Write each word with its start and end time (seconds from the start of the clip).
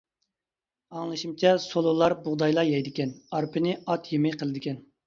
ئاڭلىشىمچە 0.95 1.51
سولۇنلار 1.67 2.17
بۇغدايلا 2.25 2.67
يەيدىكەن، 2.71 3.17
ئارپىنى 3.39 3.79
ئات 3.83 4.15
يېمى 4.17 4.39
قىلىدىكەن. 4.43 4.87